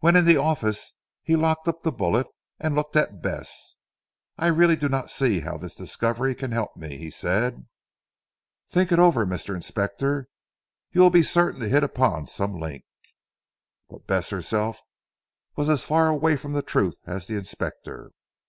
When 0.00 0.16
in 0.16 0.24
the 0.24 0.38
office 0.38 0.94
he 1.22 1.36
locked 1.36 1.68
up 1.68 1.84
the 1.84 1.92
bullet 1.92 2.26
and 2.58 2.74
looked 2.74 2.96
at 2.96 3.22
Bess. 3.22 3.76
"I 4.36 4.48
really 4.48 4.74
do 4.74 4.88
not 4.88 5.08
see 5.08 5.38
how 5.38 5.56
this 5.56 5.76
discovery 5.76 6.34
can 6.34 6.50
help 6.50 6.76
me," 6.76 6.96
he 6.98 7.10
said. 7.12 7.68
"Think 8.68 8.90
over 8.90 9.22
it 9.22 9.28
Mr. 9.28 9.54
Inspector. 9.54 10.26
You 10.90 11.00
will 11.00 11.10
be 11.10 11.22
certain 11.22 11.60
to 11.60 11.68
hit 11.68 11.84
upon 11.84 12.26
some 12.26 12.58
link." 12.58 12.82
But 13.88 14.08
Bess 14.08 14.30
herself 14.30 14.80
was 15.54 15.68
as 15.70 15.84
far 15.84 16.08
away 16.08 16.36
from 16.36 16.54
the 16.54 16.62
truth 16.62 16.98
as 17.06 17.28
the 17.28 17.36
Inspector. 17.36 18.10